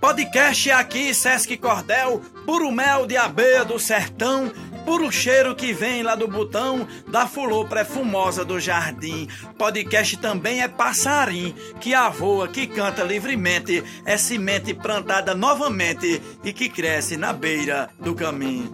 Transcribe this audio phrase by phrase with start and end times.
[0.00, 4.52] Podcast aqui, Sesc Cordel, puro mel de abelha do sertão,
[4.84, 9.28] puro cheiro que vem lá do botão da flor prefumosa do jardim.
[9.58, 16.68] Podcast também é passarim que avoa, que canta livremente, é semente plantada novamente e que
[16.68, 18.72] cresce na beira do caminho.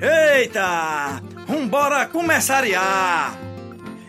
[0.00, 1.37] Eita!
[1.48, 3.38] Vambora começariar!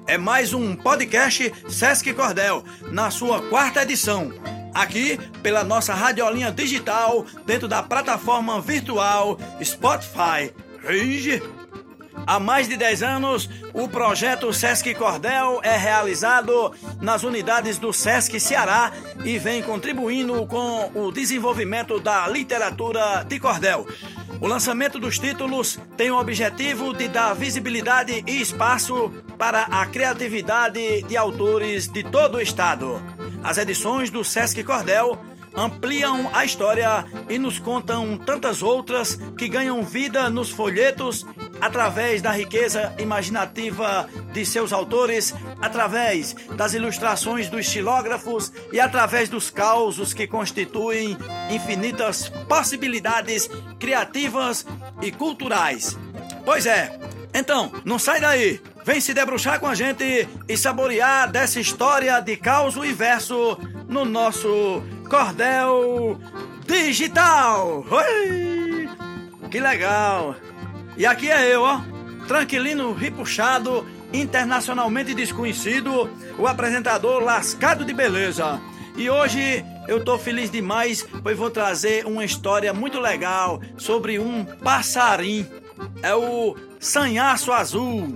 [0.05, 4.29] É mais um podcast Sesc Cordel, na sua quarta edição
[4.73, 10.53] aqui pela nossa radiolinha digital dentro da plataforma virtual Spotify.
[10.85, 11.41] Rige.
[12.25, 18.39] Há mais de 10 anos, o projeto Sesc Cordel é realizado nas unidades do Sesc
[18.39, 18.91] Ceará
[19.23, 23.87] e vem contribuindo com o desenvolvimento da literatura de cordel.
[24.39, 31.03] O lançamento dos títulos tem o objetivo de dar visibilidade e espaço para a criatividade
[31.03, 33.01] de autores de todo o estado.
[33.43, 35.19] As edições do Sesc Cordel
[35.55, 41.25] ampliam a história e nos contam tantas outras que ganham vida nos folhetos
[41.61, 49.49] através da riqueza imaginativa de seus autores, através das ilustrações dos estilógrafos e através dos
[49.49, 51.17] causos que constituem
[51.49, 53.49] infinitas possibilidades
[53.79, 54.65] criativas
[55.01, 55.97] e culturais.
[56.45, 56.97] Pois é,
[57.33, 58.61] então, não sai daí.
[58.85, 64.03] Vem se debruçar com a gente e saborear dessa história de caos e verso no
[64.05, 66.19] nosso cordel
[66.65, 67.85] digital.
[67.89, 68.89] Oi!
[69.51, 70.35] Que legal!
[70.99, 71.79] E aqui é eu, ó,
[72.27, 78.59] tranquilino, ripuxado, internacionalmente desconhecido, o apresentador lascado de beleza.
[78.97, 84.43] E hoje eu tô feliz demais, pois vou trazer uma história muito legal sobre um
[84.43, 85.47] passarim.
[86.03, 88.13] É o Sanhaço Azul.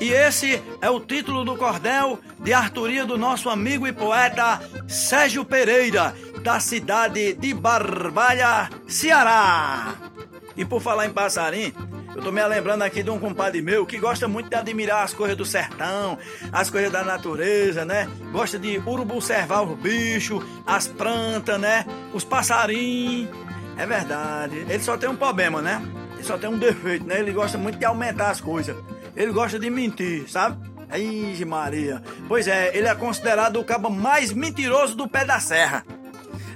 [0.00, 5.44] E esse é o título do cordel de Arturia do nosso amigo e poeta Sérgio
[5.44, 10.15] Pereira, da cidade de Barbalha, Ceará.
[10.56, 11.72] E por falar em passarim,
[12.14, 15.12] eu tô me lembrando aqui de um compadre meu que gosta muito de admirar as
[15.12, 16.18] coisas do sertão,
[16.50, 18.08] as coisas da natureza, né?
[18.32, 21.84] Gosta de urubu observar os bichos, as plantas, né?
[22.14, 23.28] Os passarinhos.
[23.76, 24.56] É verdade.
[24.56, 25.82] Ele só tem um problema, né?
[26.14, 27.18] Ele só tem um defeito, né?
[27.18, 28.74] Ele gosta muito de aumentar as coisas.
[29.14, 30.56] Ele gosta de mentir, sabe?
[30.94, 32.02] Ixi, Maria.
[32.28, 35.84] Pois é, ele é considerado o cabo mais mentiroso do pé da serra.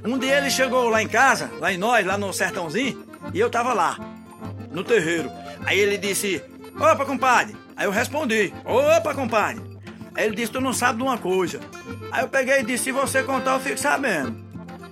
[0.05, 3.51] Um dia ele chegou lá em casa, lá em nós, lá no sertãozinho, e eu
[3.51, 3.99] tava lá,
[4.71, 5.31] no terreiro.
[5.67, 6.43] Aí ele disse:
[6.77, 7.55] Opa, compadre.
[7.77, 9.63] Aí eu respondi: Opa, compadre.
[10.15, 11.61] Aí ele disse: Tu não sabe de uma coisa.
[12.11, 14.35] Aí eu peguei e disse: Se você contar, eu fico sabendo.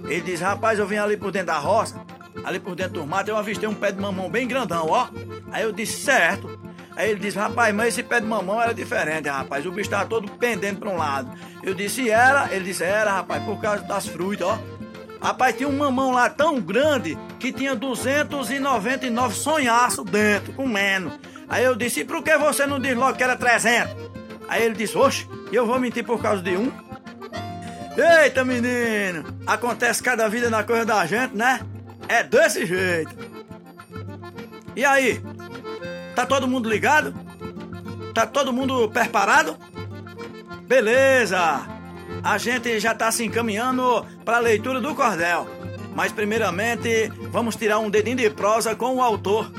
[0.05, 2.01] Ele disse: Rapaz, eu vim ali por dentro da roça,
[2.45, 5.09] ali por dentro do mato, eu avistei um pé de mamão bem grandão, ó.
[5.51, 6.59] Aí eu disse: Certo.
[6.99, 9.65] Aí ele disse, rapaz, mas esse pé de mamão era diferente, rapaz.
[9.65, 11.31] O bicho estava todo pendendo para um lado.
[11.63, 12.53] Eu disse, era?
[12.53, 14.59] Ele disse, era, rapaz, por causa das frutas, ó.
[15.21, 21.13] Rapaz, tinha um mamão lá tão grande que tinha 299 sonhaços dentro, comendo.
[21.49, 23.97] Aí eu disse, e por que você não diz logo que era 300?
[24.49, 26.71] Aí ele disse, oxe, eu vou mentir por causa de um?
[27.97, 29.25] Eita, menino!
[29.47, 31.61] Acontece cada vida na coisa da gente, né?
[32.07, 33.15] É desse jeito.
[34.77, 35.21] E aí?
[36.15, 37.13] Tá todo mundo ligado?
[38.15, 39.57] Tá todo mundo preparado?
[40.67, 41.78] Beleza!
[42.23, 45.47] A gente já está se encaminhando para a leitura do cordel.
[45.95, 49.51] Mas primeiramente, vamos tirar um dedinho de prosa com o autor,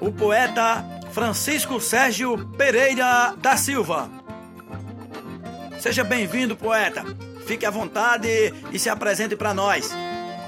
[0.00, 4.10] o poeta Francisco Sérgio Pereira da Silva.
[5.78, 7.04] Seja bem-vindo, poeta.
[7.46, 9.92] Fique à vontade e se apresente para nós.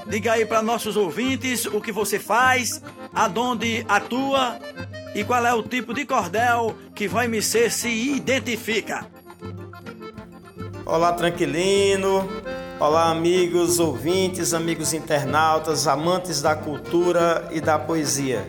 [0.07, 2.81] Diga aí para nossos ouvintes o que você faz,
[3.13, 4.59] aonde atua
[5.15, 9.07] e qual é o tipo de cordel que vai me ser se identifica.
[10.85, 12.29] Olá, tranquilino.
[12.79, 18.47] Olá, amigos ouvintes, amigos internautas, amantes da cultura e da poesia.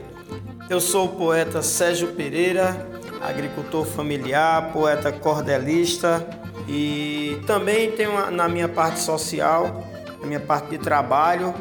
[0.69, 2.87] Eu sou o poeta Sérgio Pereira,
[3.23, 6.27] agricultor familiar, poeta cordelista
[6.69, 9.83] e também tenho na minha parte social,
[10.21, 11.55] na minha parte de trabalho,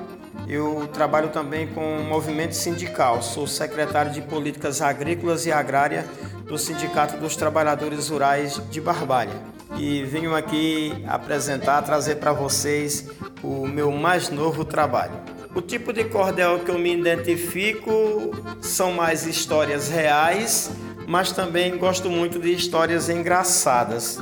[0.46, 6.06] eu trabalho também com o movimento sindical, sou secretário de Políticas Agrícolas e Agrária
[6.46, 9.55] do Sindicato dos Trabalhadores Rurais de Barbalha.
[9.78, 13.10] E venho aqui apresentar, trazer para vocês
[13.44, 15.14] o meu mais novo trabalho.
[15.54, 18.32] O tipo de cordel que eu me identifico
[18.62, 20.72] são mais histórias reais,
[21.08, 24.20] mas também gosto muito de histórias engraçadas.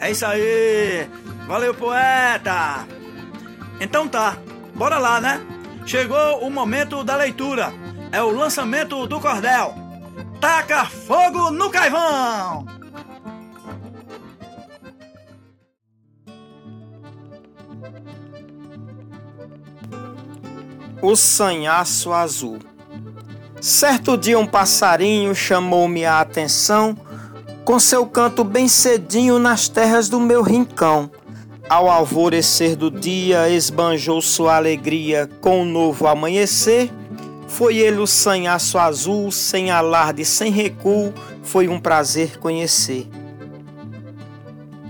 [0.00, 1.08] É isso aí!
[1.46, 2.86] Valeu, poeta!
[3.80, 4.36] Então tá,
[4.80, 5.40] Bora lá, né?
[5.84, 7.70] Chegou o momento da leitura.
[8.10, 9.74] É o lançamento do cordel.
[10.40, 12.79] taca fogo no caivão!
[21.02, 22.58] O sanhaço azul.
[23.60, 26.96] Certo dia um passarinho chamou-me a atenção
[27.64, 31.10] com seu canto bem cedinho nas terras do meu rincão.
[31.68, 36.90] Ao alvorecer do dia, esbanjou sua alegria com o um novo amanhecer.
[37.48, 43.08] Foi ele o sanhaço azul, sem alarde, sem recuo, foi um prazer conhecer.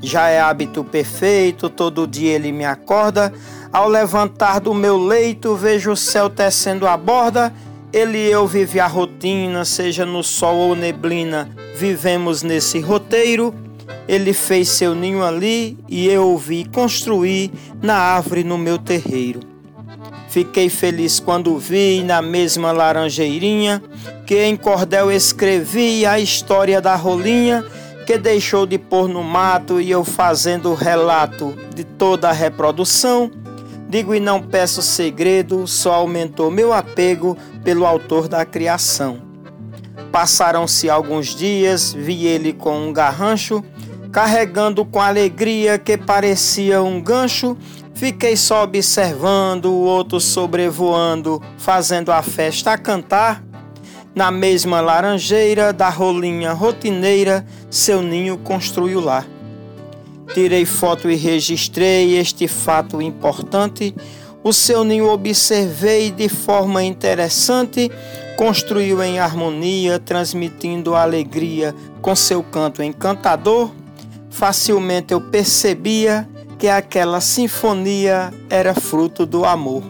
[0.03, 3.33] Já é hábito perfeito, todo dia ele me acorda.
[3.73, 7.53] Ao levantar do meu leito, vejo o céu tecendo a borda.
[7.93, 13.55] Ele e eu vive a rotina, seja no sol ou neblina, vivemos nesse roteiro.
[14.09, 19.41] Ele fez seu ninho ali e eu o vi construir na árvore no meu terreiro.
[20.29, 23.83] Fiquei feliz quando vi na mesma laranjeirinha
[24.27, 27.65] que em cordel escrevi a história da rolinha
[28.05, 33.31] que deixou de pôr no mato e eu fazendo o relato de toda a reprodução.
[33.91, 39.21] Digo e não peço segredo, só aumentou meu apego pelo autor da criação.
[40.11, 43.63] Passaram-se alguns dias, vi ele com um garrancho
[44.11, 47.57] carregando com alegria que parecia um gancho.
[47.95, 53.45] Fiquei só observando o outro sobrevoando, fazendo a festa a cantar.
[54.15, 59.25] Na mesma laranjeira da rolinha rotineira, seu ninho construiu lá.
[60.35, 63.95] Tirei foto e registrei este fato importante.
[64.43, 67.91] O seu ninho observei de forma interessante,
[68.37, 73.71] construiu em harmonia, transmitindo alegria com seu canto encantador
[74.31, 76.27] facilmente eu percebia
[76.59, 79.83] que aquela sinfonia era fruto do amor.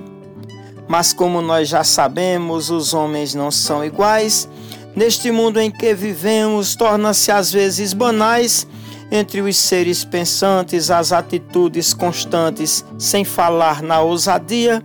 [0.89, 4.49] Mas como nós já sabemos, os homens não são iguais.
[4.97, 8.67] Neste mundo em que vivemos, torna-se às vezes banais
[9.11, 14.83] entre os seres pensantes, as atitudes constantes, sem falar na ousadia.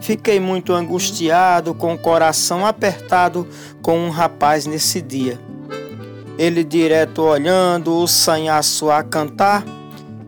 [0.00, 3.46] Fiquei muito angustiado, com o coração apertado
[3.80, 5.38] com um rapaz nesse dia
[6.38, 9.64] ele direto olhando o sanhaço a cantar,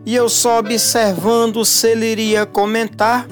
[0.05, 3.27] e eu só observando se ele iria comentar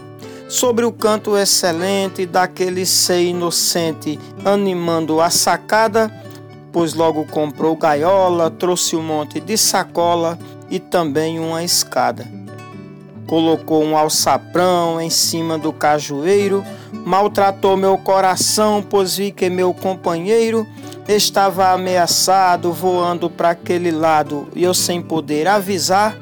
[0.50, 6.12] sobre o canto excelente daquele ser inocente, animando a sacada,
[6.74, 10.38] pois logo comprou gaiola, trouxe um monte de sacola
[10.70, 12.28] e também uma escada.
[13.28, 16.66] Colocou um alçaprão em cima do cajueiro,
[17.06, 20.68] maltratou meu coração, pois vi que meu companheiro
[21.08, 26.18] estava ameaçado voando para aquele lado e eu sem poder avisar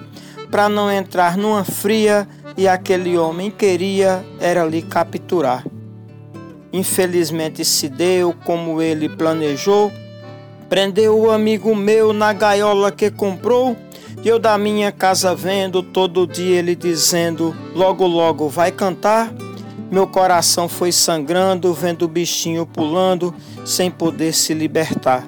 [0.49, 2.27] para não entrar numa fria
[2.57, 5.63] e aquele homem queria era lhe capturar.
[6.73, 9.91] Infelizmente se deu como ele planejou,
[10.71, 13.75] prendeu o amigo meu na gaiola que comprou.
[14.23, 19.33] E eu da minha casa vendo todo dia ele dizendo: logo, logo vai cantar.
[19.91, 23.35] Meu coração foi sangrando, vendo o bichinho pulando,
[23.65, 25.27] sem poder se libertar.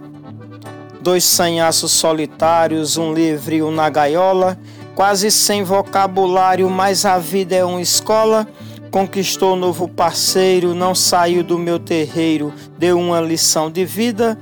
[1.02, 4.58] Dois sanhaços solitários, um livre e um na gaiola,
[4.96, 8.48] quase sem vocabulário, mas a vida é uma escola.
[8.90, 14.40] Conquistou novo parceiro, não saiu do meu terreiro, deu uma lição de vida.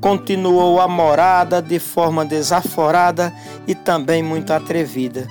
[0.00, 3.32] Continuou a morada de forma desaforada
[3.66, 5.26] e também muito atrevida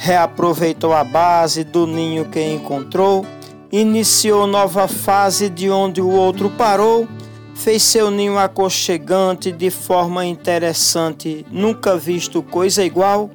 [0.00, 3.26] reaproveitou a base do ninho que encontrou,
[3.70, 7.06] iniciou nova fase de onde o outro parou,
[7.54, 13.30] fez seu ninho aconchegante de forma interessante, nunca visto coisa igual.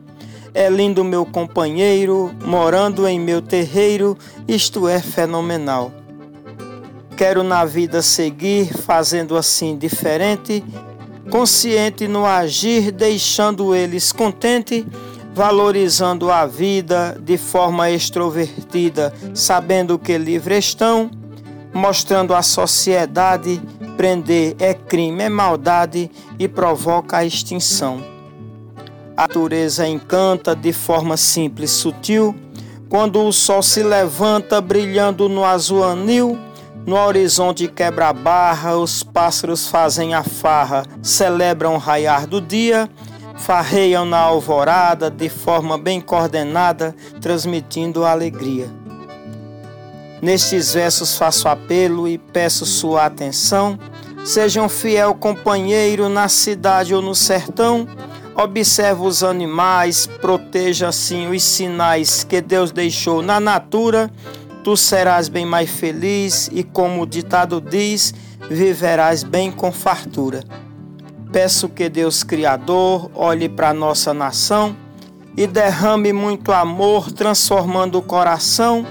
[0.56, 4.18] É lindo meu companheiro, morando em meu terreiro,
[4.48, 5.92] isto é fenomenal.
[7.18, 10.64] Quero na vida seguir fazendo assim diferente,
[11.30, 14.86] consciente no agir, deixando eles contente
[15.36, 21.12] valorizando a vida de forma extrovertida, sabendo que livres estão,
[21.74, 23.62] mostrando à sociedade
[23.98, 28.02] prender é crime, é maldade e provoca a extinção.
[29.18, 32.34] A natureza encanta de forma simples, sutil,
[32.88, 36.40] quando o sol se levanta brilhando no azul anil,
[36.86, 42.90] no horizonte quebra a barra, os pássaros fazem a farra, celebram o raiar do dia
[43.38, 48.68] farreiam na alvorada de forma bem coordenada, transmitindo alegria.
[50.22, 53.78] Nestes versos faço apelo e peço sua atenção.
[54.24, 57.88] Seja um fiel companheiro na cidade ou no sertão.
[58.36, 64.10] Observe os animais, proteja assim os sinais que Deus deixou na natura.
[64.66, 68.16] Tu serás bem mais feliz e, como o ditado diz,
[68.50, 70.44] viverás bem com fartura.
[71.32, 74.76] Peço que Deus Criador olhe para nossa nação
[75.38, 78.84] e derrame muito amor, transformando o coração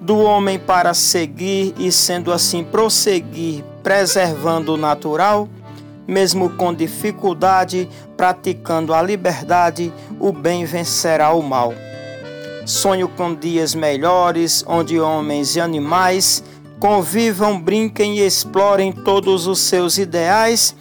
[0.00, 5.48] do homem para seguir e, sendo assim, prosseguir, preservando o natural,
[6.04, 11.72] mesmo com dificuldade, praticando a liberdade, o bem vencerá o mal.
[12.64, 16.42] Sonho com dias melhores, onde homens e animais
[16.78, 20.74] convivam, brinquem e explorem todos os seus ideais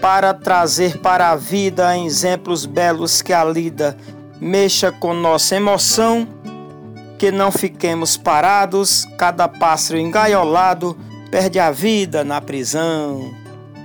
[0.00, 3.96] para trazer para a vida exemplos belos que a lida
[4.40, 6.26] mexa com nossa emoção,
[7.18, 10.96] que não fiquemos parados, cada pássaro engaiolado
[11.30, 13.34] perde a vida na prisão.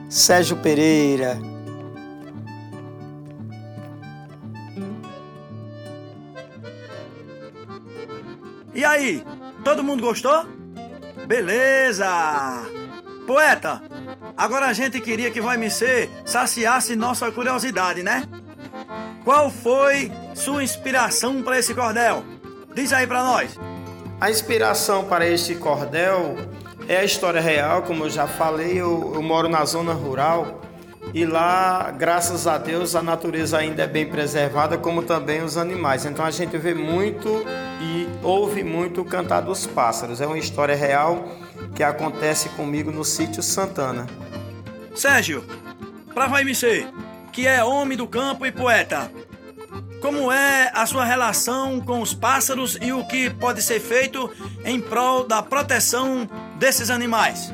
[0.10, 1.53] Sérgio Pereira.
[8.84, 9.24] E aí,
[9.64, 10.46] todo mundo gostou?
[11.26, 12.06] Beleza!
[13.26, 13.82] Poeta,
[14.36, 18.28] agora a gente queria que Vai Me Ser saciasse nossa curiosidade, né?
[19.24, 22.26] Qual foi sua inspiração para esse cordel?
[22.76, 23.58] Diz aí para nós.
[24.20, 26.36] A inspiração para este cordel
[26.86, 28.82] é a história real, como eu já falei.
[28.82, 30.60] Eu, eu moro na zona rural
[31.14, 36.06] e lá, graças a Deus, a natureza ainda é bem preservada, como também os animais.
[36.06, 37.46] Então a gente vê muito
[37.84, 40.22] e ouve muito o cantar dos pássaros.
[40.22, 41.28] É uma história real
[41.76, 44.08] que acontece comigo no sítio Santana.
[44.96, 45.44] Sérgio,
[46.14, 46.88] para vai me ser
[47.32, 49.12] que é homem do campo e poeta.
[50.00, 54.30] Como é a sua relação com os pássaros e o que pode ser feito
[54.64, 57.54] em prol da proteção desses animais?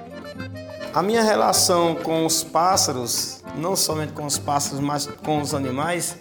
[0.93, 6.17] A minha relação com os pássaros, não somente com os pássaros, mas com os animais,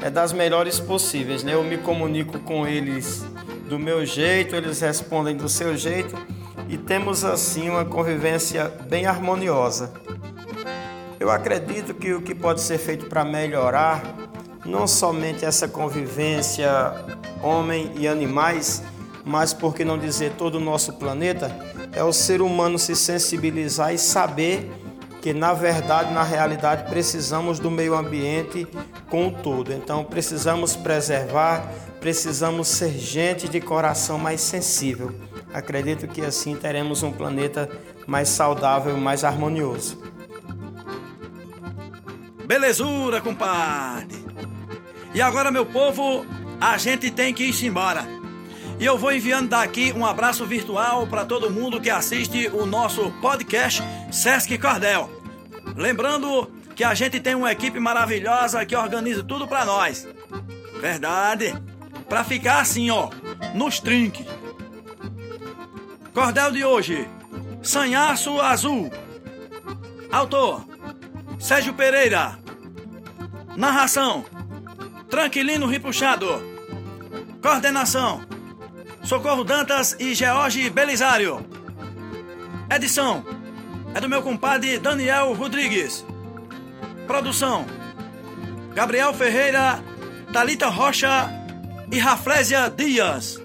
[0.00, 1.42] é das melhores possíveis.
[1.42, 1.54] Né?
[1.54, 3.24] Eu me comunico com eles
[3.72, 6.14] do meu jeito, eles respondem do seu jeito
[6.68, 9.90] e temos assim uma convivência bem harmoniosa.
[11.18, 14.02] Eu acredito que o que pode ser feito para melhorar
[14.66, 16.68] não somente essa convivência
[17.42, 18.82] homem e animais,
[19.24, 21.50] mas por que não dizer todo o nosso planeta,
[21.94, 24.70] é o ser humano se sensibilizar e saber
[25.22, 28.68] que na verdade, na realidade, precisamos do meio ambiente
[29.08, 29.72] com o todo.
[29.72, 31.72] Então, precisamos preservar,
[32.02, 35.14] precisamos ser gente de coração mais sensível.
[35.54, 37.70] Acredito que assim teremos um planeta
[38.08, 40.02] mais saudável, mais harmonioso.
[42.44, 44.18] Belezura, compadre.
[45.14, 46.26] E agora, meu povo,
[46.60, 48.04] a gente tem que ir embora.
[48.80, 53.12] E eu vou enviando daqui um abraço virtual para todo mundo que assiste o nosso
[53.20, 53.80] podcast
[54.10, 55.08] Sesc Cordel.
[55.76, 60.08] Lembrando que a gente tem uma equipe maravilhosa que organiza tudo para nós.
[60.80, 61.54] Verdade.
[62.12, 63.08] Para ficar assim, ó,
[63.54, 64.26] nos trinques.
[66.12, 67.08] Cordel de hoje:
[67.62, 68.92] Sanhaço Azul.
[70.12, 70.62] Autor:
[71.40, 72.38] Sérgio Pereira.
[73.56, 74.26] Narração:
[75.08, 76.26] Tranquilino Ripuxado.
[77.40, 78.20] Coordenação:
[79.02, 81.42] Socorro Dantas e George Belisário.
[82.70, 83.24] Edição:
[83.94, 86.04] é do meu compadre Daniel Rodrigues.
[87.06, 87.64] Produção:
[88.74, 89.82] Gabriel Ferreira,
[90.30, 91.41] Talita Rocha
[91.92, 93.40] e Raflésia Dias.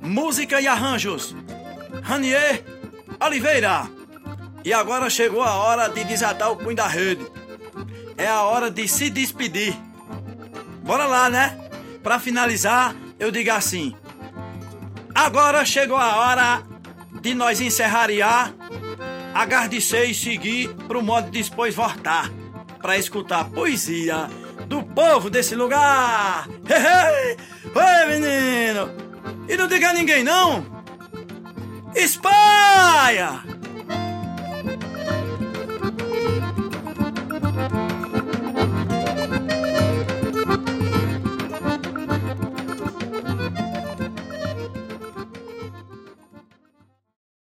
[0.00, 1.36] Música e arranjos:
[2.02, 2.64] Ranier
[3.20, 3.88] Oliveira.
[4.64, 7.24] E agora chegou a hora de desatar o punho da rede
[8.18, 9.74] é a hora de se despedir.
[10.82, 11.56] Bora lá, né?
[12.02, 13.94] Para finalizar, eu digo assim:
[15.14, 16.62] Agora chegou a hora
[17.22, 18.52] de nós encerrariar,
[19.32, 22.28] agradecer e seguir pro modo de depois voltar
[22.82, 24.28] para escutar poesia
[24.68, 26.46] do povo desse lugar.
[27.74, 28.90] Oi, menino!
[29.48, 30.64] E não diga a ninguém não!
[31.94, 33.42] Espalha!